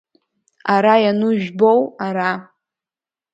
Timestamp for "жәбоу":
1.41-1.81